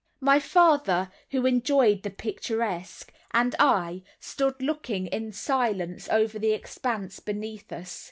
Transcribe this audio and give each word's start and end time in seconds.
My 0.19 0.39
father, 0.39 1.11
who 1.29 1.45
enjoyed 1.45 2.01
the 2.01 2.09
picturesque, 2.09 3.13
and 3.29 3.55
I, 3.59 4.01
stood 4.19 4.59
looking 4.59 5.05
in 5.05 5.31
silence 5.31 6.09
over 6.09 6.39
the 6.39 6.53
expanse 6.53 7.19
beneath 7.19 7.71
us. 7.71 7.99